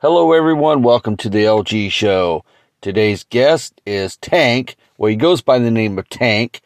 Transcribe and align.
Hello, 0.00 0.30
everyone. 0.32 0.84
Welcome 0.84 1.16
to 1.16 1.28
the 1.28 1.42
LG 1.42 1.90
Show. 1.90 2.44
Today's 2.80 3.24
guest 3.24 3.80
is 3.84 4.16
Tank. 4.16 4.76
Well, 4.96 5.10
he 5.10 5.16
goes 5.16 5.42
by 5.42 5.58
the 5.58 5.72
name 5.72 5.98
of 5.98 6.08
Tank. 6.08 6.60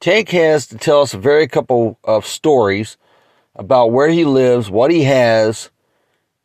Tank 0.00 0.30
has 0.30 0.66
to 0.68 0.78
tell 0.78 1.02
us 1.02 1.12
a 1.12 1.18
very 1.18 1.46
couple 1.46 1.98
of 2.02 2.24
stories 2.24 2.96
about 3.54 3.92
where 3.92 4.08
he 4.08 4.24
lives, 4.24 4.70
what 4.70 4.90
he 4.90 5.04
has, 5.04 5.68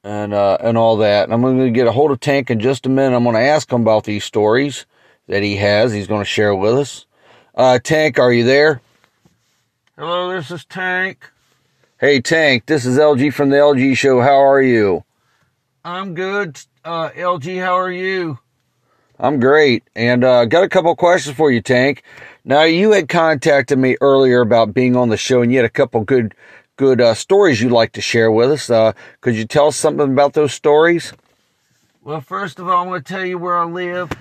and 0.03 0.33
uh, 0.33 0.57
and 0.59 0.77
all 0.77 0.97
that. 0.97 1.23
And 1.23 1.33
I'm 1.33 1.41
going 1.41 1.57
to 1.59 1.71
get 1.71 1.87
a 1.87 1.93
hold 1.93 2.11
of 2.11 2.19
Tank 2.19 2.51
in 2.51 2.59
just 2.59 2.85
a 2.85 2.89
minute. 2.89 3.15
I'm 3.15 3.23
going 3.23 3.35
to 3.35 3.39
ask 3.39 3.71
him 3.71 3.83
about 3.83 4.03
these 4.03 4.25
stories 4.25 4.85
that 5.27 5.41
he 5.41 5.55
has. 5.55 5.93
He's 5.93 6.07
going 6.07 6.19
to 6.19 6.25
share 6.25 6.53
with 6.53 6.77
us. 6.77 7.05
Uh, 7.55 7.79
Tank, 7.81 8.19
are 8.19 8.33
you 8.33 8.43
there? 8.43 8.81
Hello, 9.97 10.35
this 10.35 10.51
is 10.51 10.65
Tank. 10.65 11.31
Hey, 11.97 12.19
Tank. 12.19 12.65
This 12.65 12.85
is 12.85 12.97
LG 12.97 13.33
from 13.33 13.51
the 13.51 13.55
LG 13.55 13.95
Show. 13.95 14.19
How 14.19 14.35
are 14.35 14.61
you? 14.61 15.05
I'm 15.85 16.15
good. 16.15 16.59
Uh, 16.83 17.11
LG, 17.11 17.61
how 17.61 17.77
are 17.77 17.91
you? 17.91 18.39
I'm 19.19 19.39
great. 19.39 19.83
And 19.95 20.23
uh, 20.23 20.45
got 20.45 20.63
a 20.63 20.67
couple 20.67 20.95
questions 20.95 21.37
for 21.37 21.51
you, 21.51 21.61
Tank. 21.61 22.01
Now, 22.43 22.63
you 22.63 22.91
had 22.91 23.07
contacted 23.07 23.77
me 23.77 23.95
earlier 24.01 24.41
about 24.41 24.73
being 24.73 24.95
on 24.95 25.09
the 25.09 25.17
show, 25.17 25.43
and 25.43 25.51
you 25.51 25.59
had 25.59 25.65
a 25.65 25.69
couple 25.69 26.01
good 26.01 26.33
good 26.75 26.99
uh, 26.99 27.13
stories 27.13 27.61
you'd 27.61 27.71
like 27.71 27.91
to 27.93 28.01
share 28.01 28.31
with 28.31 28.51
us. 28.51 28.67
Uh, 28.67 28.93
could 29.21 29.35
you 29.35 29.45
tell 29.45 29.67
us 29.67 29.77
something 29.77 30.11
about 30.11 30.33
those 30.33 30.53
stories? 30.53 31.13
Well, 32.03 32.19
first 32.19 32.59
of 32.59 32.67
all, 32.67 32.81
I'm 32.81 32.89
going 32.89 33.03
to 33.03 33.13
tell 33.13 33.23
you 33.23 33.37
where 33.37 33.55
I 33.55 33.65
live. 33.65 34.11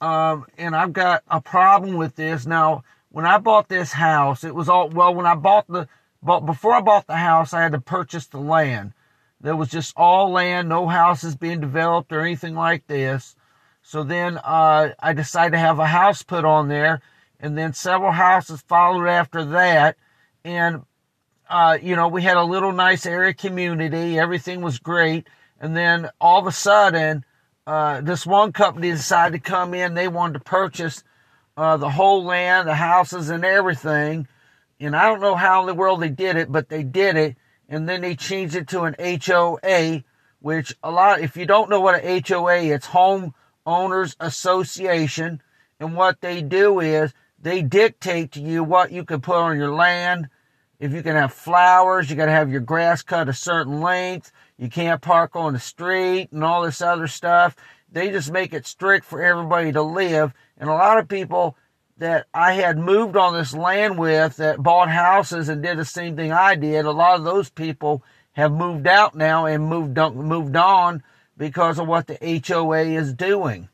Um, 0.00 0.46
and 0.56 0.74
I've 0.74 0.94
got 0.94 1.22
a 1.28 1.40
problem 1.40 1.96
with 1.96 2.16
this. 2.16 2.46
Now, 2.46 2.82
when 3.10 3.26
I 3.26 3.36
bought 3.36 3.68
this 3.68 3.92
house, 3.92 4.42
it 4.42 4.54
was 4.54 4.70
all, 4.70 4.88
well, 4.88 5.14
when 5.14 5.26
I 5.26 5.34
bought 5.34 5.68
the, 5.68 5.86
but 6.22 6.40
before 6.40 6.72
I 6.72 6.80
bought 6.80 7.06
the 7.06 7.16
house, 7.16 7.52
I 7.52 7.60
had 7.60 7.72
to 7.72 7.80
purchase 7.80 8.26
the 8.26 8.40
land. 8.40 8.94
There 9.44 9.54
was 9.54 9.68
just 9.68 9.92
all 9.94 10.32
land, 10.32 10.70
no 10.70 10.88
houses 10.88 11.36
being 11.36 11.60
developed 11.60 12.10
or 12.14 12.22
anything 12.22 12.54
like 12.54 12.86
this. 12.86 13.36
So 13.82 14.02
then 14.02 14.38
uh, 14.38 14.94
I 14.98 15.12
decided 15.12 15.50
to 15.50 15.58
have 15.58 15.78
a 15.78 15.86
house 15.86 16.22
put 16.22 16.46
on 16.46 16.68
there, 16.68 17.02
and 17.38 17.56
then 17.56 17.74
several 17.74 18.10
houses 18.10 18.62
followed 18.62 19.06
after 19.06 19.44
that. 19.44 19.96
And 20.46 20.84
uh, 21.50 21.76
you 21.82 21.94
know, 21.94 22.08
we 22.08 22.22
had 22.22 22.38
a 22.38 22.42
little 22.42 22.72
nice 22.72 23.04
area 23.04 23.34
community. 23.34 24.18
Everything 24.18 24.62
was 24.62 24.78
great. 24.78 25.26
And 25.60 25.76
then 25.76 26.08
all 26.22 26.40
of 26.40 26.46
a 26.46 26.52
sudden, 26.52 27.22
uh, 27.66 28.00
this 28.00 28.24
one 28.24 28.50
company 28.50 28.92
decided 28.92 29.44
to 29.44 29.50
come 29.50 29.74
in. 29.74 29.92
They 29.92 30.08
wanted 30.08 30.38
to 30.38 30.40
purchase 30.40 31.04
uh, 31.58 31.76
the 31.76 31.90
whole 31.90 32.24
land, 32.24 32.66
the 32.66 32.74
houses, 32.74 33.28
and 33.28 33.44
everything. 33.44 34.26
And 34.80 34.96
I 34.96 35.06
don't 35.06 35.20
know 35.20 35.34
how 35.34 35.60
in 35.60 35.66
the 35.66 35.74
world 35.74 36.00
they 36.00 36.08
did 36.08 36.36
it, 36.36 36.50
but 36.50 36.70
they 36.70 36.82
did 36.82 37.16
it 37.16 37.36
and 37.68 37.88
then 37.88 38.00
they 38.00 38.14
changed 38.14 38.54
it 38.54 38.68
to 38.68 38.82
an 38.82 38.94
HOA, 38.98 40.02
which 40.40 40.76
a 40.82 40.90
lot, 40.90 41.20
if 41.20 41.36
you 41.36 41.46
don't 41.46 41.70
know 41.70 41.80
what 41.80 42.02
an 42.02 42.22
HOA, 42.26 42.64
it's 42.64 42.86
Home 42.86 43.34
Owners 43.66 44.16
Association. 44.20 45.42
And 45.80 45.96
what 45.96 46.20
they 46.20 46.42
do 46.42 46.80
is 46.80 47.12
they 47.40 47.62
dictate 47.62 48.32
to 48.32 48.40
you 48.40 48.62
what 48.62 48.92
you 48.92 49.04
can 49.04 49.20
put 49.20 49.36
on 49.36 49.56
your 49.56 49.74
land. 49.74 50.28
If 50.78 50.92
you 50.92 51.02
can 51.02 51.16
have 51.16 51.32
flowers, 51.32 52.10
you 52.10 52.16
got 52.16 52.26
to 52.26 52.32
have 52.32 52.50
your 52.50 52.60
grass 52.60 53.02
cut 53.02 53.28
a 53.28 53.32
certain 53.32 53.80
length. 53.80 54.32
You 54.58 54.68
can't 54.68 55.00
park 55.00 55.34
on 55.34 55.52
the 55.52 55.60
street 55.60 56.28
and 56.32 56.44
all 56.44 56.62
this 56.62 56.80
other 56.80 57.06
stuff. 57.06 57.56
They 57.90 58.10
just 58.10 58.30
make 58.30 58.52
it 58.52 58.66
strict 58.66 59.04
for 59.06 59.22
everybody 59.22 59.72
to 59.72 59.82
live. 59.82 60.32
And 60.58 60.68
a 60.68 60.74
lot 60.74 60.98
of 60.98 61.08
people 61.08 61.56
that 61.98 62.26
I 62.34 62.54
had 62.54 62.76
moved 62.76 63.16
on 63.16 63.34
this 63.34 63.54
land 63.54 63.98
with 63.98 64.36
that 64.38 64.62
bought 64.62 64.90
houses 64.90 65.48
and 65.48 65.62
did 65.62 65.78
the 65.78 65.84
same 65.84 66.16
thing 66.16 66.32
I 66.32 66.56
did. 66.56 66.84
A 66.84 66.90
lot 66.90 67.18
of 67.18 67.24
those 67.24 67.50
people 67.50 68.02
have 68.32 68.52
moved 68.52 68.86
out 68.86 69.14
now 69.14 69.46
and 69.46 69.68
moved 69.68 69.96
on, 69.98 70.16
moved 70.16 70.56
on 70.56 71.02
because 71.36 71.78
of 71.78 71.86
what 71.86 72.08
the 72.08 72.42
HOA 72.46 72.82
is 72.82 73.12
doing. 73.12 73.68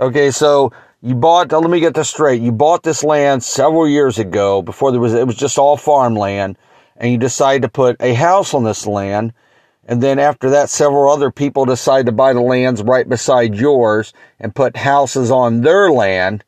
Okay, 0.00 0.30
so 0.30 0.72
you 1.00 1.14
bought. 1.14 1.52
Let 1.52 1.70
me 1.70 1.80
get 1.80 1.94
this 1.94 2.10
straight. 2.10 2.42
You 2.42 2.52
bought 2.52 2.82
this 2.82 3.04
land 3.04 3.42
several 3.42 3.88
years 3.88 4.18
ago 4.18 4.60
before 4.60 4.90
there 4.90 5.00
was. 5.00 5.14
It 5.14 5.26
was 5.26 5.36
just 5.36 5.58
all 5.58 5.76
farmland, 5.76 6.58
and 6.96 7.12
you 7.12 7.18
decided 7.18 7.62
to 7.62 7.68
put 7.68 7.96
a 8.00 8.14
house 8.14 8.52
on 8.52 8.64
this 8.64 8.86
land. 8.86 9.32
And 9.88 10.02
then 10.02 10.18
after 10.18 10.50
that, 10.50 10.68
several 10.68 11.12
other 11.12 11.30
people 11.30 11.64
decided 11.64 12.06
to 12.06 12.12
buy 12.12 12.32
the 12.32 12.40
lands 12.40 12.82
right 12.82 13.08
beside 13.08 13.54
yours 13.54 14.12
and 14.40 14.52
put 14.52 14.76
houses 14.76 15.30
on 15.30 15.60
their 15.60 15.92
land 15.92 16.42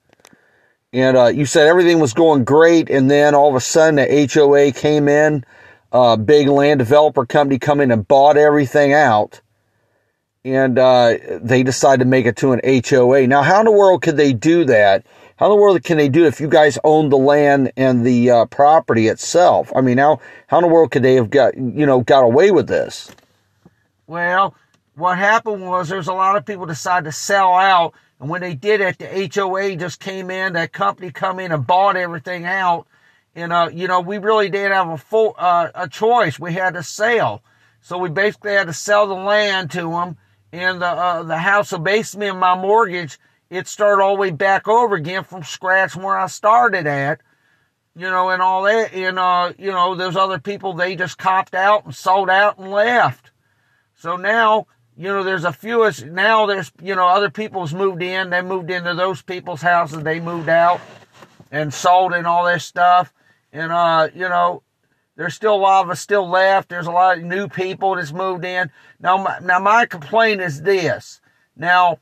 and 0.93 1.17
uh, 1.17 1.27
you 1.27 1.45
said 1.45 1.67
everything 1.67 2.01
was 2.01 2.15
going 2.15 2.45
great, 2.45 2.91
and 2.91 3.11
then 3.11 3.35
all 3.35 3.49
of 3.49 3.55
a 3.55 3.61
sudden 3.61 3.97
the 3.97 4.29
HOA 4.33 4.73
came 4.73 5.09
in, 5.09 5.45
a 5.93 5.97
uh, 5.97 6.17
big 6.17 6.49
land 6.49 6.79
developer 6.79 7.27
company 7.27 7.59
come 7.59 7.81
in 7.81 7.91
and 7.91 8.07
bought 8.07 8.37
everything 8.37 8.93
out, 8.93 9.41
and 10.45 10.79
uh, 10.79 11.17
they 11.41 11.63
decided 11.63 12.05
to 12.05 12.09
make 12.09 12.27
it 12.27 12.37
to 12.37 12.53
an 12.53 12.61
HOA. 12.65 13.27
Now, 13.27 13.43
how 13.43 13.61
in 13.61 13.67
the 13.67 13.73
world 13.73 14.03
could 14.03 14.17
they 14.17 14.33
do 14.33 14.65
that? 14.67 15.05
How 15.37 15.47
in 15.47 15.51
the 15.51 15.63
world 15.63 15.83
can 15.85 15.99
they 15.99 16.09
do 16.09 16.25
it 16.25 16.29
if 16.29 16.41
you 16.41 16.49
guys 16.49 16.79
own 16.85 17.11
the 17.11 17.19
land 17.19 17.73
and 17.77 18.05
the 18.05 18.31
uh, 18.31 18.45
property 18.47 19.09
itself? 19.09 19.71
I 19.77 19.83
mean, 19.83 19.99
how 19.99 20.21
how 20.47 20.59
in 20.59 20.63
the 20.63 20.69
world 20.69 20.91
could 20.91 21.03
they 21.03 21.15
have 21.15 21.31
got 21.31 21.57
you 21.57 21.87
know 21.87 22.01
got 22.01 22.25
away 22.25 22.51
with 22.51 22.67
this? 22.67 23.11
Well, 24.07 24.55
what 24.95 25.19
happened 25.19 25.69
was 25.69 25.89
there's 25.89 26.09
a 26.09 26.15
lot 26.15 26.37
of 26.37 26.47
people 26.47 26.67
decided 26.67 27.05
to 27.05 27.13
sell 27.13 27.55
out 27.55 27.95
and 28.21 28.29
when 28.29 28.41
they 28.41 28.55
did 28.55 28.81
it, 28.81 28.99
the 28.99 29.31
HOA 29.33 29.77
just 29.77 30.01
came 30.01 30.31
in, 30.31 30.55
that 30.55 30.73
company 30.73 31.11
come 31.11 31.39
in 31.39 31.53
and 31.53 31.67
bought 31.67 31.97
everything 31.97 32.45
out. 32.45 32.87
And, 33.35 33.53
uh, 33.53 33.71
you 33.73 33.87
know, 33.87 34.01
we 34.01 34.19
really 34.19 34.51
didn't 34.51 34.73
have 34.73 34.89
a 34.89 34.99
full, 34.99 35.35
uh, 35.39 35.69
a 35.75 35.89
choice. 35.89 36.39
We 36.39 36.53
had 36.53 36.75
to 36.75 36.83
sell. 36.83 37.43
So 37.81 37.97
we 37.99 38.09
basically 38.09 38.53
had 38.53 38.67
to 38.67 38.73
sell 38.73 39.07
the 39.07 39.15
land 39.15 39.71
to 39.73 39.91
them 39.91 40.17
and 40.53 40.83
the, 40.83 40.87
uh, 40.87 41.23
the 41.23 41.39
house. 41.39 41.69
So 41.69 41.79
basically 41.79 42.33
my 42.33 42.57
mortgage, 42.57 43.19
it 43.51 43.69
started 43.69 44.03
all 44.03 44.17
the 44.17 44.21
way 44.21 44.31
back 44.33 44.67
over 44.67 44.97
again 44.97 45.23
from 45.23 45.45
scratch 45.45 45.95
where 45.95 46.19
I 46.19 46.27
started 46.27 46.87
at 46.87 47.21
you 47.99 48.09
know, 48.09 48.31
and 48.31 48.41
all 48.41 48.63
that. 48.63 48.95
And, 48.95 49.19
uh, 49.19 49.53
you 49.59 49.73
know, 49.73 49.97
those 49.97 50.15
other 50.15 50.39
people, 50.39 50.73
they 50.73 50.95
just 50.95 51.19
copped 51.19 51.55
out 51.55 51.85
and 51.85 51.95
sold 51.95 52.31
out 52.31 52.57
and 52.59 52.71
left. 52.71 53.33
So 53.97 54.17
now 54.17 54.69
you 54.99 55.05
know, 55.05 55.23
there's 55.23 55.45
a 55.45 55.53
few, 55.53 55.85
us 55.85 56.03
now 56.03 56.47
there's, 56.47 56.73
you 56.83 56.97
know, 56.97 57.07
other 57.07 57.31
people's 57.31 57.73
moved 57.73 58.03
in. 58.03 58.31
They 58.31 58.43
moved 58.43 58.69
into 58.69 58.95
those 58.95 59.23
people's 59.23 59.63
houses. 59.63 60.03
They 60.03 60.19
moved 60.19 60.49
out 60.49 60.81
and 61.53 61.73
sold 61.73 62.13
and 62.13 62.27
all 62.27 62.45
this 62.45 62.65
stuff. 62.65 63.15
And, 63.53 63.71
uh, 63.71 64.09
you 64.13 64.29
know, 64.29 64.65
there's 65.15 65.37
still 65.37 65.55
a 65.55 65.57
lot 65.57 65.85
of 65.85 65.91
us 65.91 66.01
still 66.01 66.29
left. 66.29 66.69
There's 66.69 66.89
a 66.89 66.91
lot 66.91 67.17
of 67.17 67.23
new 67.23 67.47
people 67.47 67.95
that's 67.95 68.13
moved 68.13 68.45
in. 68.45 68.73
Now, 68.99 69.19
my, 69.19 69.39
now 69.41 69.61
my 69.61 69.87
complaint 69.87 70.41
is 70.41 70.63
this. 70.63 71.21
Now, 71.57 72.01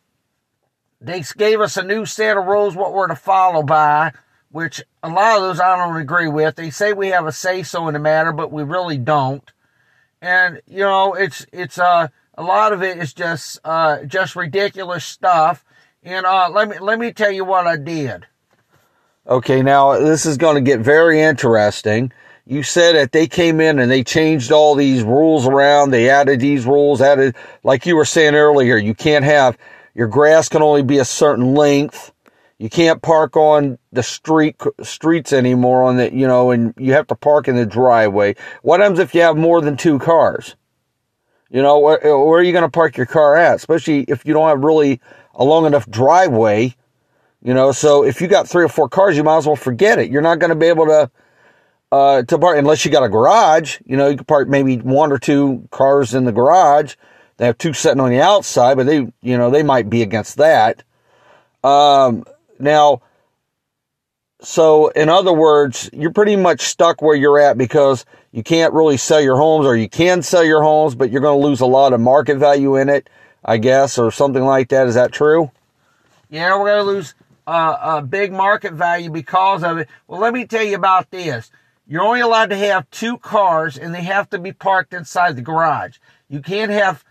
they 0.98 1.22
gave 1.36 1.60
us 1.60 1.76
a 1.76 1.82
new 1.82 2.06
set 2.06 2.38
of 2.38 2.46
rules 2.46 2.76
what 2.76 2.94
we're 2.94 3.08
to 3.08 3.14
follow 3.14 3.62
by, 3.62 4.14
which 4.50 4.82
a 5.02 5.10
lot 5.10 5.36
of 5.36 5.42
those 5.42 5.60
I 5.60 5.76
don't 5.76 6.00
agree 6.00 6.28
with. 6.28 6.56
They 6.56 6.70
say 6.70 6.94
we 6.94 7.08
have 7.08 7.26
a 7.26 7.32
say 7.32 7.62
so 7.62 7.88
in 7.88 7.92
the 7.92 8.00
matter, 8.00 8.32
but 8.32 8.50
we 8.50 8.62
really 8.62 8.96
don't. 8.96 9.50
And, 10.22 10.62
you 10.66 10.80
know, 10.80 11.12
it's, 11.12 11.46
it's, 11.52 11.78
uh, 11.78 12.08
a 12.36 12.42
lot 12.42 12.72
of 12.72 12.82
it 12.82 12.98
is 12.98 13.12
just 13.12 13.58
uh, 13.64 14.04
just 14.04 14.36
ridiculous 14.36 15.04
stuff. 15.04 15.64
And 16.02 16.26
uh, 16.26 16.50
let 16.50 16.68
me 16.68 16.78
let 16.78 16.98
me 16.98 17.12
tell 17.12 17.32
you 17.32 17.44
what 17.44 17.66
I 17.66 17.76
did. 17.76 18.26
Okay, 19.28 19.62
now 19.62 19.98
this 19.98 20.24
is 20.24 20.36
going 20.36 20.54
to 20.54 20.60
get 20.60 20.80
very 20.80 21.20
interesting. 21.20 22.12
You 22.46 22.62
said 22.62 22.94
that 22.94 23.10
they 23.10 23.26
came 23.26 23.60
in 23.60 23.80
and 23.80 23.90
they 23.90 24.04
changed 24.04 24.52
all 24.52 24.76
these 24.76 25.02
rules 25.02 25.48
around. 25.48 25.90
They 25.90 26.08
added 26.08 26.38
these 26.38 26.64
rules, 26.64 27.02
added, 27.02 27.34
like 27.64 27.86
you 27.86 27.96
were 27.96 28.04
saying 28.04 28.36
earlier, 28.36 28.76
you 28.76 28.94
can't 28.94 29.24
have, 29.24 29.58
your 29.96 30.06
grass 30.06 30.48
can 30.48 30.62
only 30.62 30.84
be 30.84 30.98
a 30.98 31.04
certain 31.04 31.54
length. 31.54 32.12
You 32.58 32.70
can't 32.70 33.02
park 33.02 33.36
on 33.36 33.78
the 33.90 34.04
street, 34.04 34.62
streets 34.80 35.32
anymore 35.32 35.82
on 35.82 35.96
the, 35.96 36.14
you 36.14 36.28
know, 36.28 36.52
and 36.52 36.72
you 36.76 36.92
have 36.92 37.08
to 37.08 37.16
park 37.16 37.48
in 37.48 37.56
the 37.56 37.66
driveway. 37.66 38.36
What 38.62 38.78
happens 38.78 39.00
if 39.00 39.12
you 39.12 39.22
have 39.22 39.36
more 39.36 39.60
than 39.60 39.76
two 39.76 39.98
cars? 39.98 40.54
You 41.50 41.62
know, 41.62 41.78
where, 41.78 41.98
where 42.02 42.40
are 42.40 42.42
you 42.42 42.52
going 42.52 42.64
to 42.64 42.70
park 42.70 42.96
your 42.96 43.06
car 43.06 43.36
at? 43.36 43.56
Especially 43.56 44.00
if 44.08 44.26
you 44.26 44.34
don't 44.34 44.48
have 44.48 44.60
really 44.60 45.00
a 45.34 45.44
long 45.44 45.66
enough 45.66 45.88
driveway. 45.88 46.74
You 47.42 47.54
know, 47.54 47.70
so 47.70 48.04
if 48.04 48.20
you 48.20 48.26
got 48.26 48.48
three 48.48 48.64
or 48.64 48.68
four 48.68 48.88
cars, 48.88 49.16
you 49.16 49.22
might 49.22 49.36
as 49.36 49.46
well 49.46 49.56
forget 49.56 49.98
it. 49.98 50.10
You're 50.10 50.22
not 50.22 50.40
going 50.40 50.50
to 50.50 50.56
be 50.56 50.66
able 50.66 50.86
to 50.86 51.10
uh, 51.92 52.22
to 52.22 52.38
park 52.38 52.58
unless 52.58 52.84
you 52.84 52.90
got 52.90 53.04
a 53.04 53.08
garage. 53.08 53.78
You 53.86 53.96
know, 53.96 54.08
you 54.08 54.16
can 54.16 54.24
park 54.26 54.48
maybe 54.48 54.78
one 54.78 55.12
or 55.12 55.18
two 55.18 55.68
cars 55.70 56.14
in 56.14 56.24
the 56.24 56.32
garage. 56.32 56.96
They 57.36 57.46
have 57.46 57.58
two 57.58 57.72
sitting 57.72 58.00
on 58.00 58.10
the 58.10 58.20
outside, 58.20 58.76
but 58.76 58.86
they, 58.86 59.06
you 59.22 59.38
know, 59.38 59.50
they 59.50 59.62
might 59.62 59.88
be 59.88 60.02
against 60.02 60.38
that. 60.38 60.82
Um, 61.62 62.24
now, 62.58 63.02
so 64.40 64.88
in 64.88 65.08
other 65.08 65.32
words, 65.32 65.88
you're 65.92 66.12
pretty 66.12 66.36
much 66.36 66.60
stuck 66.62 67.00
where 67.00 67.16
you're 67.16 67.38
at 67.38 67.56
because 67.56 68.04
you 68.32 68.42
can't 68.42 68.74
really 68.74 68.96
sell 68.96 69.20
your 69.20 69.36
homes 69.36 69.66
or 69.66 69.76
you 69.76 69.88
can 69.88 70.22
sell 70.22 70.44
your 70.44 70.62
homes, 70.62 70.94
but 70.94 71.10
you're 71.10 71.22
going 71.22 71.40
to 71.40 71.46
lose 71.46 71.60
a 71.60 71.66
lot 71.66 71.92
of 71.92 72.00
market 72.00 72.36
value 72.36 72.76
in 72.76 72.88
it, 72.88 73.08
I 73.44 73.56
guess, 73.56 73.98
or 73.98 74.10
something 74.10 74.44
like 74.44 74.68
that. 74.68 74.86
Is 74.88 74.94
that 74.94 75.12
true? 75.12 75.50
Yeah, 76.28 76.58
we're 76.58 76.66
going 76.66 76.84
to 76.84 76.92
lose 76.92 77.14
uh, 77.46 77.78
a 77.80 78.02
big 78.02 78.32
market 78.32 78.74
value 78.74 79.10
because 79.10 79.62
of 79.62 79.78
it. 79.78 79.88
Well, 80.06 80.20
let 80.20 80.34
me 80.34 80.44
tell 80.46 80.64
you 80.64 80.76
about 80.76 81.10
this. 81.10 81.50
You're 81.86 82.02
only 82.02 82.20
allowed 82.20 82.50
to 82.50 82.56
have 82.56 82.90
two 82.90 83.16
cars 83.18 83.78
and 83.78 83.94
they 83.94 84.02
have 84.02 84.28
to 84.30 84.38
be 84.38 84.52
parked 84.52 84.92
inside 84.92 85.36
the 85.36 85.42
garage. 85.42 85.98
You 86.28 86.40
can't 86.40 86.72
have 86.72 87.04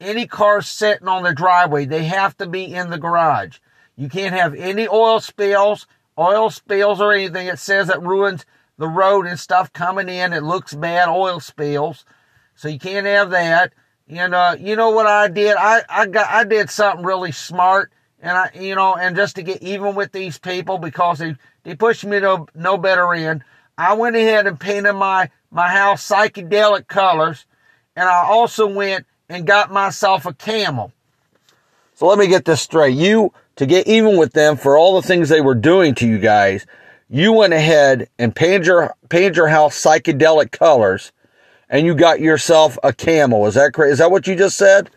any 0.00 0.26
cars 0.26 0.68
sitting 0.68 1.08
on 1.08 1.22
the 1.22 1.34
driveway. 1.34 1.86
They 1.86 2.04
have 2.04 2.36
to 2.36 2.46
be 2.46 2.72
in 2.72 2.90
the 2.90 2.98
garage. 2.98 3.58
You 3.96 4.08
can't 4.08 4.34
have 4.34 4.54
any 4.54 4.86
oil 4.86 5.18
spills, 5.18 5.86
oil 6.18 6.50
spills 6.50 7.00
or 7.00 7.12
anything. 7.12 7.46
It 7.46 7.58
says 7.58 7.88
it 7.88 8.00
ruins 8.00 8.44
the 8.76 8.88
road 8.88 9.26
and 9.26 9.38
stuff 9.38 9.72
coming 9.72 10.08
in. 10.08 10.32
It 10.32 10.42
looks 10.42 10.74
bad, 10.74 11.08
oil 11.08 11.40
spills. 11.40 12.04
So 12.54 12.68
you 12.68 12.78
can't 12.78 13.06
have 13.06 13.30
that. 13.30 13.72
And 14.08 14.34
uh, 14.34 14.56
you 14.58 14.74
know 14.76 14.90
what 14.90 15.06
I 15.06 15.28
did? 15.28 15.56
I, 15.56 15.82
I 15.88 16.06
got 16.06 16.30
I 16.30 16.44
did 16.44 16.70
something 16.70 17.04
really 17.04 17.32
smart 17.32 17.92
and 18.20 18.36
I 18.36 18.50
you 18.54 18.74
know, 18.74 18.96
and 18.96 19.14
just 19.16 19.36
to 19.36 19.42
get 19.42 19.62
even 19.62 19.94
with 19.94 20.12
these 20.12 20.38
people 20.38 20.78
because 20.78 21.18
they, 21.18 21.36
they 21.62 21.74
pushed 21.74 22.04
me 22.04 22.20
to 22.20 22.46
no 22.54 22.76
better 22.76 23.12
end, 23.14 23.44
I 23.76 23.94
went 23.94 24.16
ahead 24.16 24.46
and 24.46 24.58
painted 24.58 24.94
my, 24.94 25.30
my 25.50 25.68
house 25.68 26.06
psychedelic 26.08 26.88
colors, 26.88 27.46
and 27.94 28.08
I 28.08 28.24
also 28.24 28.66
went 28.66 29.06
and 29.28 29.46
got 29.46 29.70
myself 29.70 30.26
a 30.26 30.34
camel. 30.34 30.92
So 31.94 32.06
let 32.06 32.18
me 32.18 32.26
get 32.26 32.44
this 32.44 32.60
straight. 32.60 32.96
You, 32.96 33.32
to 33.58 33.66
get 33.66 33.88
even 33.88 34.16
with 34.16 34.32
them 34.32 34.56
for 34.56 34.78
all 34.78 35.00
the 35.00 35.06
things 35.06 35.28
they 35.28 35.40
were 35.40 35.54
doing 35.54 35.94
to 35.96 36.06
you 36.06 36.18
guys, 36.18 36.64
you 37.08 37.32
went 37.32 37.52
ahead 37.52 38.08
and 38.16 38.34
painted 38.34 38.66
your, 38.66 38.94
painted 39.08 39.36
your 39.36 39.48
house 39.48 39.76
psychedelic 39.82 40.52
colors 40.52 41.12
and 41.68 41.84
you 41.84 41.96
got 41.96 42.20
yourself 42.20 42.78
a 42.84 42.92
camel. 42.92 43.46
Is 43.46 43.54
that 43.54 43.72
correct? 43.74 43.92
Is 43.92 43.98
that 43.98 44.12
what 44.12 44.28
you 44.28 44.36
just 44.36 44.56
said? 44.56 44.90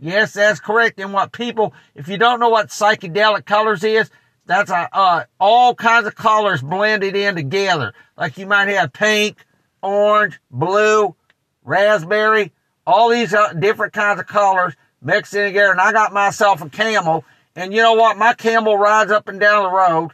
Yes, 0.00 0.32
that's 0.32 0.58
correct. 0.58 0.98
And 0.98 1.12
what 1.12 1.30
people, 1.30 1.74
if 1.94 2.08
you 2.08 2.18
don't 2.18 2.40
know 2.40 2.48
what 2.48 2.70
psychedelic 2.70 3.44
colors 3.44 3.84
is, 3.84 4.10
that's 4.46 4.72
a, 4.72 4.88
uh, 4.92 5.24
all 5.38 5.72
kinds 5.72 6.08
of 6.08 6.16
colors 6.16 6.60
blended 6.60 7.14
in 7.14 7.36
together. 7.36 7.94
Like 8.16 8.36
you 8.36 8.46
might 8.46 8.66
have 8.66 8.92
pink, 8.92 9.46
orange, 9.80 10.40
blue, 10.50 11.14
raspberry, 11.62 12.50
all 12.84 13.10
these 13.10 13.32
uh, 13.32 13.52
different 13.52 13.92
kinds 13.92 14.18
of 14.18 14.26
colors 14.26 14.74
mixed 15.00 15.34
in 15.34 15.46
together. 15.46 15.70
And 15.70 15.80
I 15.80 15.92
got 15.92 16.12
myself 16.12 16.60
a 16.62 16.68
camel. 16.68 17.24
And 17.54 17.72
you 17.72 17.82
know 17.82 17.94
what? 17.94 18.16
My 18.16 18.34
camel 18.34 18.76
rides 18.76 19.10
up 19.10 19.28
and 19.28 19.38
down 19.38 19.64
the 19.64 19.70
road, 19.70 20.12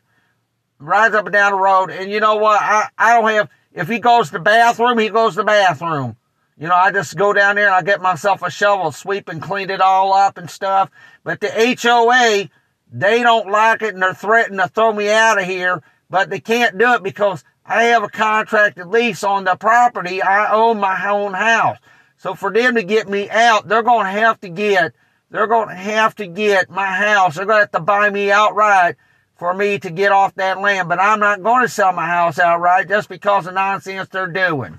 rides 0.79 1.14
up 1.14 1.26
and 1.26 1.32
down 1.32 1.52
the 1.52 1.58
road. 1.58 1.90
And 1.90 2.11
you 2.11 2.20
know 2.20 2.37
what? 2.37 2.61
I, 2.61 2.88
I 2.99 3.14
don't 3.14 3.31
have, 3.31 3.50
if 3.73 3.88
he 3.88 3.99
goes 3.99 4.29
to 4.29 4.35
the 4.35 4.40
bathroom, 4.40 4.99
he 4.99 5.08
goes 5.08 5.35
to 5.35 5.38
the 5.38 5.44
bathroom. 5.44 6.17
You 6.58 6.67
know, 6.67 6.75
I 6.75 6.90
just 6.90 7.17
go 7.17 7.32
down 7.32 7.55
there 7.55 7.67
and 7.67 7.75
I 7.75 7.82
get 7.82 8.02
myself 8.02 8.43
a 8.43 8.50
shovel, 8.50 8.90
sweep 8.90 9.29
and 9.29 9.40
clean 9.40 9.70
it 9.70 9.81
all 9.81 10.12
up 10.12 10.38
and 10.38 10.50
stuff. 10.50 10.90
But 11.23 11.40
the 11.40 11.76
HOA, 11.81 12.50
they 12.90 13.23
don't 13.23 13.50
like 13.50 13.82
it 13.82 13.94
and 13.94 14.02
they're 14.02 14.14
threatening 14.14 14.58
to 14.58 14.69
throw 14.69 14.93
me 14.93 15.08
out 15.08 15.40
of 15.40 15.44
here, 15.46 15.81
but 16.11 16.31
they 16.31 16.40
can't 16.40 16.76
do 16.76 16.94
it 16.94 17.05
because 17.05 17.44
I 17.64 17.85
have 17.85 18.02
a 18.02 18.08
contracted 18.08 18.87
lease 18.87 19.23
on 19.23 19.44
the 19.44 19.55
property. 19.55 20.20
I 20.20 20.52
own 20.52 20.81
my 20.81 21.08
own 21.08 21.35
house. 21.35 21.79
So 22.17 22.35
for 22.35 22.52
them 22.52 22.75
to 22.75 22.82
get 22.82 23.08
me 23.08 23.31
out, 23.31 23.69
they're 23.69 23.82
going 23.82 24.06
to 24.06 24.20
have 24.20 24.40
to 24.40 24.49
get, 24.49 24.94
they're 25.30 25.46
going 25.46 25.69
to 25.69 25.75
have 25.75 26.14
to 26.16 26.26
get 26.26 26.70
my 26.70 26.86
house. 26.86 27.36
They're 27.36 27.46
going 27.46 27.58
to 27.58 27.62
have 27.62 27.72
to 27.72 27.80
buy 27.80 28.10
me 28.10 28.30
outright 28.30 28.96
for 29.36 29.54
me 29.54 29.78
to 29.78 29.90
get 29.90 30.12
off 30.12 30.34
that 30.36 30.60
land. 30.60 30.88
But 30.88 31.00
I'm 31.00 31.20
not 31.20 31.42
going 31.42 31.62
to 31.62 31.69
sell 31.69 31.92
my 31.92 32.06
house 32.06 32.38
outright 32.38 32.88
just 32.88 33.08
because 33.08 33.46
of 33.46 33.54
nonsense 33.54 34.08
they're 34.08 34.26
doing. 34.26 34.78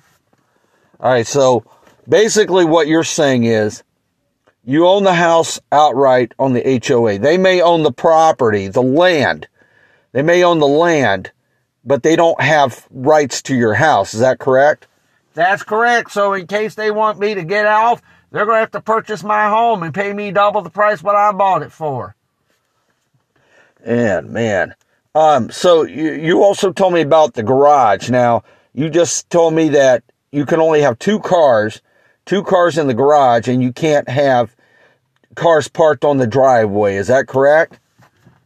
All 0.99 1.11
right. 1.11 1.27
So 1.27 1.65
basically 2.07 2.65
what 2.65 2.87
you're 2.87 3.03
saying 3.03 3.43
is 3.43 3.83
you 4.65 4.87
own 4.87 5.03
the 5.03 5.13
house 5.13 5.59
outright 5.71 6.33
on 6.39 6.53
the 6.53 6.81
HOA. 6.85 7.19
They 7.19 7.37
may 7.37 7.61
own 7.61 7.83
the 7.83 7.91
property, 7.91 8.67
the 8.67 8.81
land. 8.81 9.47
They 10.11 10.23
may 10.23 10.43
own 10.43 10.59
the 10.59 10.67
land, 10.67 11.31
but 11.85 12.03
they 12.03 12.15
don't 12.15 12.41
have 12.41 12.87
rights 12.89 13.43
to 13.43 13.55
your 13.55 13.75
house. 13.75 14.13
Is 14.13 14.19
that 14.21 14.39
correct? 14.39 14.87
That's 15.35 15.63
correct. 15.63 16.11
So 16.11 16.33
in 16.33 16.47
case 16.47 16.75
they 16.75 16.91
want 16.91 17.19
me 17.19 17.35
to 17.35 17.43
get 17.43 17.65
off, 17.65 18.01
they're 18.31 18.45
going 18.45 18.57
to 18.57 18.61
have 18.61 18.71
to 18.71 18.81
purchase 18.81 19.23
my 19.23 19.49
home 19.49 19.83
and 19.83 19.93
pay 19.93 20.13
me 20.13 20.31
double 20.31 20.61
the 20.61 20.69
price 20.69 21.01
what 21.01 21.15
I 21.15 21.31
bought 21.31 21.63
it 21.63 21.71
for. 21.71 22.15
And 23.83 24.31
man, 24.31 24.75
um, 25.15 25.49
so 25.49 25.83
you, 25.83 26.13
you 26.13 26.43
also 26.43 26.71
told 26.71 26.93
me 26.93 27.01
about 27.01 27.33
the 27.33 27.43
garage. 27.43 28.09
Now 28.09 28.43
you 28.73 28.89
just 28.89 29.29
told 29.29 29.53
me 29.53 29.69
that 29.69 30.03
you 30.31 30.45
can 30.45 30.59
only 30.59 30.81
have 30.81 30.99
two 30.99 31.19
cars, 31.19 31.81
two 32.25 32.43
cars 32.43 32.77
in 32.77 32.87
the 32.87 32.93
garage, 32.93 33.47
and 33.47 33.63
you 33.63 33.71
can't 33.71 34.07
have 34.07 34.55
cars 35.35 35.67
parked 35.67 36.05
on 36.05 36.17
the 36.17 36.27
driveway. 36.27 36.95
Is 36.95 37.07
that 37.07 37.27
correct? 37.27 37.79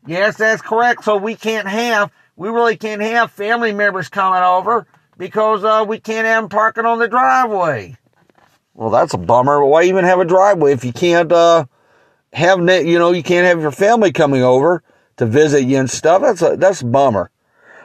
Yes, 0.05 0.37
that's 0.37 0.61
correct. 0.61 1.03
So 1.03 1.17
we 1.17 1.35
can't 1.35 1.67
have, 1.67 2.11
we 2.35 2.49
really 2.49 2.77
can't 2.77 3.01
have 3.01 3.31
family 3.31 3.73
members 3.73 4.09
coming 4.09 4.43
over 4.43 4.85
because 5.17 5.63
uh, 5.63 5.85
we 5.87 5.99
can't 5.99 6.27
have 6.27 6.43
them 6.43 6.49
parking 6.49 6.85
on 6.85 6.99
the 6.99 7.07
driveway. 7.07 7.97
Well, 8.75 8.89
that's 8.89 9.13
a 9.13 9.17
bummer. 9.17 9.63
Why 9.63 9.83
even 9.83 10.05
have 10.05 10.19
a 10.19 10.25
driveway 10.25 10.73
if 10.73 10.83
you 10.83 10.93
can't 10.93 11.31
uh, 11.31 11.65
have, 12.33 12.59
you 12.59 12.97
know, 12.97 13.11
you 13.11 13.23
can't 13.23 13.45
have 13.45 13.61
your 13.61 13.71
family 13.71 14.11
coming 14.11 14.41
over 14.41 14.83
to 15.17 15.25
visit 15.25 15.63
you 15.63 15.77
and 15.77 15.89
stuff? 15.89 16.21
That's 16.21 16.41
a, 16.41 16.57
that's 16.57 16.81
a 16.81 16.85
bummer. 16.85 17.29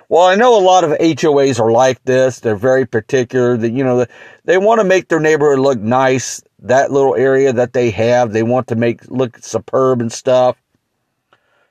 Well, 0.09 0.25
I 0.25 0.37
know 0.37 0.59
a 0.59 0.65
lot 0.65 0.85
of 0.85 0.93
HOAs 0.93 1.61
are 1.61 1.71
like 1.71 2.03
this. 2.05 2.41
They're 2.41 2.57
very 2.57 2.87
particular 2.87 3.59
that, 3.59 3.71
you 3.71 3.85
know, 3.85 4.07
they 4.45 4.57
want 4.57 4.81
to 4.81 4.85
make 4.85 5.09
their 5.09 5.21
neighborhood 5.21 5.59
look 5.59 5.79
nice. 5.79 6.43
That 6.61 6.91
little 6.91 7.15
area 7.15 7.53
that 7.53 7.75
they 7.75 7.91
have, 7.91 8.33
they 8.33 8.43
want 8.43 8.69
to 8.69 8.75
make 8.75 9.09
look 9.11 9.37
superb 9.39 10.01
and 10.01 10.11
stuff. 10.11 10.57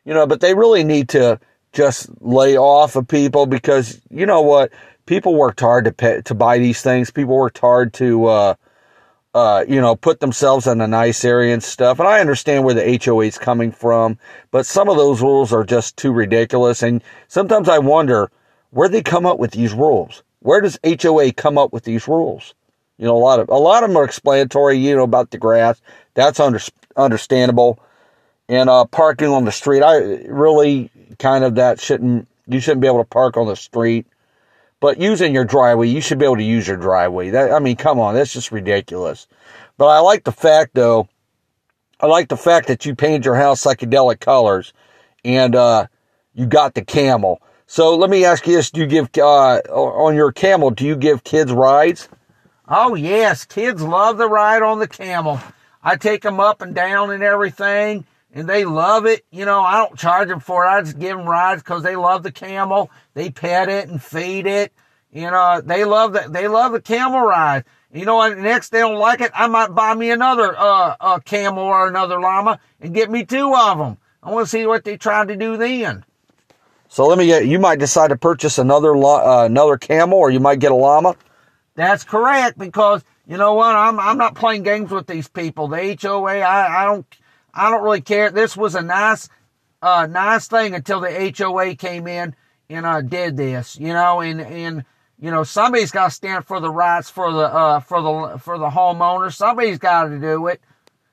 You 0.06 0.14
know, 0.14 0.28
but 0.28 0.40
they 0.40 0.54
really 0.54 0.84
need 0.84 1.10
to 1.10 1.40
just 1.74 2.10
lay 2.22 2.58
off 2.58 2.96
of 2.96 3.08
people 3.08 3.48
because 3.48 4.00
you 4.12 4.28
know 4.28 4.42
what? 4.42 4.72
People 5.08 5.36
worked 5.36 5.60
hard 5.60 5.86
to 5.86 5.92
pay, 5.92 6.22
to 6.22 6.36
buy 6.36 6.60
these 6.60 6.82
things. 6.82 7.10
People 7.10 7.36
worked 7.36 7.58
hard 7.58 7.94
to, 7.96 8.26
uh, 8.28 8.56
uh, 9.38 9.64
you 9.68 9.80
know, 9.80 9.96
put 9.96 10.20
themselves 10.20 10.66
in 10.66 10.82
a 10.82 10.88
nice 10.88 11.24
area 11.24 11.54
and 11.54 11.62
stuff. 11.62 12.00
And 12.00 12.08
I 12.08 12.22
understand 12.22 12.66
where 12.66 12.74
the 12.74 13.00
HOA 13.04 13.26
is 13.26 13.38
coming 13.38 13.72
from, 13.72 14.18
but 14.50 14.66
some 14.66 14.90
of 14.90 14.98
those 14.98 15.22
rules 15.22 15.54
are 15.54 15.64
just 15.64 15.96
too 15.96 16.12
ridiculous. 16.12 16.82
And 16.82 17.04
sometimes 17.28 17.70
I 17.70 17.78
wonder 17.78 18.32
where 18.72 18.90
they 18.90 19.04
come 19.04 19.28
up 19.28 19.38
with 19.38 19.52
these 19.52 19.74
rules. 19.74 20.24
Where 20.40 20.60
does 20.60 20.80
HOA 20.84 21.34
come 21.34 21.56
up 21.56 21.72
with 21.72 21.84
these 21.84 22.08
rules? 22.08 22.56
You 22.98 23.06
know, 23.06 23.16
a 23.16 23.20
lot 23.20 23.40
of 23.40 23.50
a 23.50 23.54
lot 23.54 23.84
of 23.84 23.92
them 23.92 23.98
are 23.98 24.06
explanatory. 24.06 24.80
You 24.80 24.96
know 24.96 25.04
about 25.04 25.30
the 25.30 25.38
grass. 25.38 25.80
That's 26.16 26.40
under, 26.40 26.60
understandable. 26.96 27.78
And 28.50 28.72
uh, 28.72 28.86
parking 28.86 29.28
on 29.28 29.46
the 29.46 29.52
street, 29.52 29.84
I 29.84 29.98
really 30.26 30.90
kind 31.20 31.44
of 31.44 31.54
that 31.56 31.80
shouldn't 31.80 32.28
you 32.48 32.60
shouldn't 32.60 32.82
be 32.82 32.88
able 32.88 33.04
to 33.04 33.10
park 33.10 33.38
on 33.38 33.46
the 33.46 33.56
street. 33.56 34.08
But 34.80 35.00
using 35.00 35.34
your 35.34 35.46
driveway, 35.46 35.88
you 35.88 36.02
should 36.02 36.20
be 36.20 36.26
able 36.26 36.38
to 36.38 36.44
use 36.44 36.68
your 36.68 36.78
driveway. 36.78 37.32
That 37.32 37.52
I 37.52 37.60
mean, 37.60 37.76
come 37.76 38.00
on, 38.00 38.14
that's 38.14 38.34
just 38.34 38.52
ridiculous. 38.52 39.28
But 39.78 39.88
I 39.88 40.00
like 40.00 40.24
the 40.24 40.32
fact 40.32 40.76
though, 40.76 41.08
I 42.00 42.06
like 42.06 42.30
the 42.30 42.38
fact 42.38 42.68
that 42.68 42.86
you 42.86 42.96
painted 42.96 43.26
your 43.26 43.36
house 43.36 43.64
psychedelic 43.64 44.20
colors 44.20 44.74
and 45.26 45.56
uh, 45.56 45.88
you 46.34 46.46
got 46.46 46.76
the 46.76 46.84
camel. 46.84 47.42
So 47.66 47.96
let 47.96 48.10
me 48.10 48.24
ask 48.24 48.46
you 48.48 48.56
this: 48.56 48.72
Do 48.72 48.82
you 48.82 48.88
give 48.88 49.10
uh, 49.18 49.58
on 49.68 50.16
your 50.16 50.32
camel? 50.32 50.70
Do 50.72 50.86
you 50.86 50.96
give 50.96 51.24
kids 51.24 51.52
rides? 51.52 52.08
Oh 52.68 52.96
yes, 52.96 53.46
kids 53.46 53.82
love 53.82 54.18
the 54.18 54.30
ride 54.30 54.62
on 54.62 54.80
the 54.80 54.88
camel. 54.88 55.40
I 55.84 55.96
take 55.96 56.22
them 56.22 56.40
up 56.40 56.62
and 56.62 56.76
down 56.76 57.12
and 57.12 57.24
everything, 57.24 58.06
and 58.38 58.48
they 58.48 58.66
love 58.66 59.08
it. 59.08 59.26
You 59.32 59.46
know, 59.46 59.62
I 59.62 59.78
don't 59.78 59.98
charge 59.98 60.28
them 60.28 60.40
for 60.40 60.64
it. 60.64 60.70
I 60.70 60.82
just 60.82 61.00
give 61.00 61.18
them 61.18 61.28
rides 61.28 61.64
because 61.64 61.82
they 61.82 61.96
love 61.96 62.22
the 62.22 62.32
camel. 62.32 62.92
They 63.16 63.32
pet 63.32 63.68
it 63.68 63.90
and 63.90 64.02
feed 64.02 64.46
it. 64.46 64.72
You 65.12 65.32
know, 65.32 65.60
they 65.66 65.86
love 65.86 66.14
that. 66.14 66.32
They 66.32 66.48
love 66.48 66.72
the 66.72 66.82
camel 66.82 67.22
ride. 67.22 67.66
You 67.92 68.06
know, 68.06 68.22
and 68.22 68.44
next 68.44 68.70
they 68.70 68.80
don't 68.80 69.00
like 69.00 69.22
it, 69.22 69.32
I 69.34 69.48
might 69.48 69.74
buy 69.74 69.96
me 69.96 70.12
another 70.12 70.56
uh, 70.56 70.96
uh 71.00 71.20
camel 71.20 71.64
or 71.64 71.88
another 71.88 72.20
llama 72.20 72.60
and 72.80 72.94
get 72.94 73.10
me 73.10 73.26
two 73.26 73.56
of 73.56 73.80
them. 73.80 73.98
I 74.22 74.32
want 74.32 74.46
to 74.46 74.50
see 74.50 74.68
what 74.68 74.84
they 74.84 74.98
try 74.98 75.26
to 75.26 75.36
do 75.36 75.58
then. 75.58 76.06
So 76.90 77.08
let 77.08 77.18
me 77.18 77.26
get. 77.26 77.48
You 77.48 77.58
might 77.58 77.80
decide 77.80 78.10
to 78.10 78.18
purchase 78.18 78.60
another 78.60 78.96
uh, 78.96 79.46
another 79.46 79.78
camel, 79.78 80.20
or 80.20 80.30
you 80.30 80.40
might 80.40 80.60
get 80.60 80.72
a 80.72 80.76
llama. 80.76 81.16
That's 81.74 82.04
correct 82.04 82.60
because 82.60 83.04
you 83.26 83.38
know 83.38 83.56
what? 83.56 83.76
I'm 83.76 84.00
I'm 84.00 84.18
not 84.20 84.36
playing 84.36 84.62
games 84.62 84.92
with 84.92 85.08
these 85.08 85.28
people. 85.28 85.70
The 85.70 85.98
HOA, 86.00 86.40
I, 86.42 86.84
I 86.84 86.86
don't 86.86 87.06
I 87.58 87.70
don't 87.72 87.84
really 87.84 88.02
care. 88.02 88.30
This 88.32 88.56
was 88.56 88.76
a 88.76 88.82
nice 88.82 89.30
uh 89.82 90.08
nice 90.10 90.48
thing 90.48 90.74
until 90.74 91.02
the 91.02 91.34
HOA 91.38 91.76
came 91.76 92.08
in 92.08 92.36
and 92.70 92.86
uh 92.86 93.02
did 93.02 93.38
this, 93.38 93.78
you 93.78 93.94
know, 93.94 94.22
and 94.22 94.42
and 94.42 94.86
you 95.20 95.32
know 95.32 95.44
somebody's 95.44 95.92
got 95.92 96.06
to 96.06 96.12
stand 96.12 96.46
for 96.46 96.60
the 96.60 96.72
rights 96.72 97.10
for 97.10 97.32
the 97.32 97.54
uh 97.54 97.80
for 97.80 98.02
the 98.02 98.40
for 98.40 98.58
the 98.58 98.70
homeowner. 98.70 99.34
Somebody's 99.34 99.80
got 99.80 100.06
to 100.06 100.20
do 100.20 100.48
it. 100.48 100.62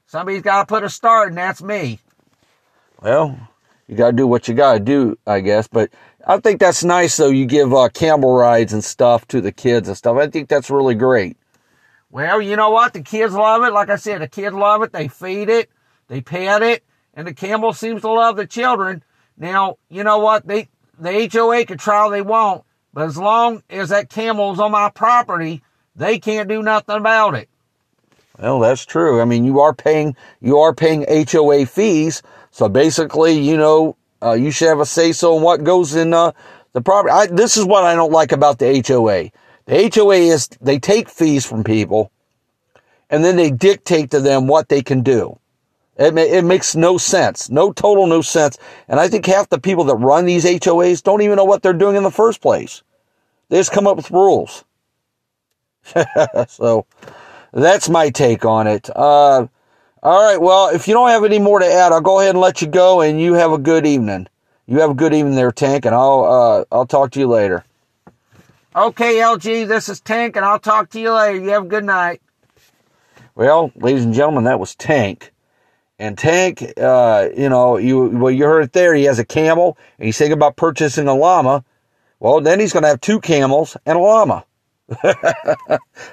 Somebody's 0.06 0.42
got 0.42 0.60
to 0.60 0.66
put 0.66 0.84
a 0.84 0.90
start, 0.90 1.28
and 1.28 1.38
that's 1.38 1.62
me. 1.62 1.98
Well, 3.00 3.38
you 3.88 3.96
got 3.96 4.12
to 4.12 4.16
do 4.16 4.26
what 4.26 4.48
you 4.48 4.54
got 4.54 4.74
to 4.74 4.80
do, 4.80 5.18
I 5.26 5.40
guess. 5.40 5.66
But 5.66 5.90
I 6.26 6.38
think 6.38 6.60
that's 6.60 6.84
nice, 6.84 7.16
though. 7.16 7.30
You 7.30 7.46
give 7.46 7.72
uh, 7.74 7.88
camel 7.88 8.34
rides 8.34 8.72
and 8.72 8.84
stuff 8.84 9.26
to 9.28 9.40
the 9.40 9.52
kids 9.52 9.88
and 9.88 9.96
stuff. 9.96 10.16
I 10.16 10.28
think 10.28 10.48
that's 10.48 10.70
really 10.70 10.94
great. 10.94 11.36
Well, 12.10 12.40
you 12.40 12.56
know 12.56 12.70
what? 12.70 12.92
The 12.92 13.02
kids 13.02 13.34
love 13.34 13.62
it. 13.64 13.72
Like 13.72 13.90
I 13.90 13.96
said, 13.96 14.22
the 14.22 14.28
kids 14.28 14.54
love 14.54 14.82
it. 14.82 14.92
They 14.92 15.08
feed 15.08 15.48
it, 15.48 15.68
they 16.08 16.20
pet 16.20 16.62
it, 16.62 16.84
and 17.14 17.26
the 17.26 17.34
camel 17.34 17.72
seems 17.72 18.02
to 18.02 18.12
love 18.12 18.36
the 18.36 18.46
children. 18.46 19.02
Now, 19.36 19.78
you 19.88 20.04
know 20.04 20.18
what? 20.18 20.46
They 20.46 20.68
the 20.98 21.28
HOA 21.32 21.64
can 21.64 21.78
try 21.78 22.08
they 22.08 22.22
want, 22.22 22.64
but 22.92 23.06
as 23.06 23.18
long 23.18 23.62
as 23.68 23.88
that 23.88 24.08
camel's 24.08 24.60
on 24.60 24.70
my 24.72 24.90
property, 24.90 25.62
they 25.96 26.18
can't 26.18 26.48
do 26.48 26.62
nothing 26.62 26.96
about 26.96 27.34
it. 27.34 27.48
Well, 28.38 28.60
that's 28.60 28.84
true. 28.84 29.20
I 29.20 29.24
mean, 29.24 29.44
you 29.44 29.60
are 29.60 29.74
paying 29.74 30.16
you 30.40 30.58
are 30.58 30.74
paying 30.74 31.04
HOA 31.08 31.66
fees, 31.66 32.22
so 32.50 32.68
basically, 32.68 33.38
you 33.38 33.56
know, 33.56 33.96
uh, 34.22 34.32
you 34.32 34.50
should 34.50 34.68
have 34.68 34.80
a 34.80 34.86
say 34.86 35.12
so 35.12 35.36
in 35.36 35.42
what 35.42 35.64
goes 35.64 35.94
in 35.94 36.14
uh, 36.14 36.32
the 36.72 36.80
property. 36.80 37.12
I, 37.12 37.26
this 37.26 37.56
is 37.56 37.64
what 37.64 37.84
I 37.84 37.94
don't 37.94 38.12
like 38.12 38.32
about 38.32 38.58
the 38.58 38.82
HOA. 38.86 39.30
The 39.66 39.90
HOA 39.94 40.16
is 40.16 40.48
they 40.60 40.78
take 40.78 41.08
fees 41.08 41.46
from 41.46 41.64
people, 41.64 42.10
and 43.08 43.24
then 43.24 43.36
they 43.36 43.50
dictate 43.50 44.10
to 44.10 44.20
them 44.20 44.46
what 44.46 44.68
they 44.68 44.82
can 44.82 45.02
do. 45.02 45.38
It, 45.96 46.16
it 46.18 46.44
makes 46.44 46.74
no 46.74 46.98
sense, 46.98 47.50
no 47.50 47.72
total 47.72 48.06
no 48.06 48.20
sense. 48.22 48.58
And 48.88 48.98
I 48.98 49.08
think 49.08 49.26
half 49.26 49.48
the 49.48 49.60
people 49.60 49.84
that 49.84 49.96
run 49.96 50.26
these 50.26 50.44
HOAs 50.44 51.02
don't 51.02 51.22
even 51.22 51.36
know 51.36 51.44
what 51.44 51.62
they're 51.62 51.72
doing 51.72 51.96
in 51.96 52.02
the 52.02 52.10
first 52.10 52.40
place. 52.40 52.82
They 53.48 53.58
just 53.58 53.72
come 53.72 53.86
up 53.86 53.96
with 53.96 54.10
rules. 54.10 54.64
so 56.48 56.86
that's 57.52 57.88
my 57.88 58.10
take 58.10 58.44
on 58.44 58.66
it. 58.66 58.90
Uh, 58.94 59.46
all 60.02 60.24
right. 60.32 60.40
Well, 60.40 60.68
if 60.74 60.88
you 60.88 60.94
don't 60.94 61.10
have 61.10 61.24
any 61.24 61.38
more 61.38 61.58
to 61.60 61.66
add, 61.66 61.92
I'll 61.92 62.00
go 62.00 62.20
ahead 62.20 62.34
and 62.34 62.40
let 62.40 62.62
you 62.62 62.68
go, 62.68 63.00
and 63.00 63.20
you 63.20 63.34
have 63.34 63.52
a 63.52 63.58
good 63.58 63.86
evening. 63.86 64.26
You 64.66 64.80
have 64.80 64.90
a 64.90 64.94
good 64.94 65.14
evening 65.14 65.34
there, 65.34 65.52
Tank, 65.52 65.84
and 65.84 65.94
I'll 65.94 66.24
uh, 66.24 66.64
I'll 66.74 66.86
talk 66.86 67.10
to 67.12 67.20
you 67.20 67.28
later. 67.28 67.64
Okay, 68.74 69.16
LG, 69.16 69.68
this 69.68 69.88
is 69.88 70.00
Tank, 70.00 70.36
and 70.36 70.44
I'll 70.44 70.58
talk 70.58 70.90
to 70.90 71.00
you 71.00 71.12
later. 71.12 71.40
You 71.40 71.50
have 71.50 71.64
a 71.64 71.68
good 71.68 71.84
night. 71.84 72.22
Well, 73.34 73.72
ladies 73.76 74.04
and 74.04 74.14
gentlemen, 74.14 74.44
that 74.44 74.58
was 74.58 74.74
Tank. 74.74 75.33
And 75.98 76.18
Tank, 76.18 76.64
uh, 76.76 77.28
you 77.36 77.48
know, 77.48 77.76
you 77.76 78.08
well, 78.08 78.30
you 78.30 78.44
heard 78.44 78.62
it 78.62 78.72
there. 78.72 78.94
He 78.94 79.04
has 79.04 79.18
a 79.18 79.24
camel, 79.24 79.78
and 79.98 80.06
he's 80.06 80.18
thinking 80.18 80.32
about 80.32 80.56
purchasing 80.56 81.06
a 81.06 81.14
llama. 81.14 81.64
Well, 82.18 82.40
then 82.40 82.58
he's 82.58 82.72
going 82.72 82.82
to 82.82 82.88
have 82.88 83.00
two 83.00 83.20
camels 83.20 83.76
and 83.86 83.96
a 83.96 84.00
llama. 84.00 84.44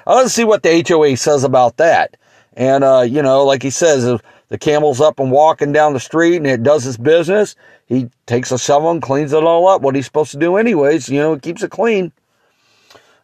Let's 0.06 0.34
see 0.34 0.44
what 0.44 0.62
the 0.62 0.84
HOA 0.86 1.16
says 1.16 1.44
about 1.44 1.78
that. 1.78 2.16
And, 2.54 2.84
uh, 2.84 3.00
you 3.00 3.22
know, 3.22 3.44
like 3.44 3.62
he 3.62 3.70
says, 3.70 4.20
the 4.48 4.58
camel's 4.58 5.00
up 5.00 5.18
and 5.18 5.30
walking 5.30 5.72
down 5.72 5.94
the 5.94 6.00
street 6.00 6.36
and 6.36 6.46
it 6.46 6.62
does 6.62 6.86
its 6.86 6.98
business, 6.98 7.56
he 7.86 8.10
takes 8.26 8.52
a 8.52 8.58
shovel 8.58 8.90
and 8.90 9.00
cleans 9.02 9.32
it 9.32 9.42
all 9.42 9.66
up. 9.68 9.82
What 9.82 9.94
he's 9.94 10.06
supposed 10.06 10.32
to 10.32 10.38
do 10.38 10.56
anyways, 10.56 11.08
you 11.08 11.18
know, 11.18 11.32
it 11.32 11.42
keeps 11.42 11.62
it 11.62 11.70
clean. 11.70 12.12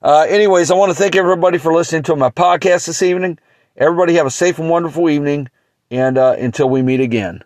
Uh, 0.00 0.26
anyways, 0.28 0.70
I 0.70 0.74
want 0.74 0.90
to 0.90 0.96
thank 0.96 1.16
everybody 1.16 1.58
for 1.58 1.74
listening 1.74 2.04
to 2.04 2.16
my 2.16 2.30
podcast 2.30 2.86
this 2.86 3.02
evening. 3.02 3.38
Everybody 3.76 4.14
have 4.14 4.26
a 4.26 4.30
safe 4.30 4.58
and 4.58 4.70
wonderful 4.70 5.10
evening. 5.10 5.48
And 5.90 6.18
uh, 6.18 6.36
until 6.38 6.68
we 6.68 6.82
meet 6.82 7.00
again. 7.00 7.42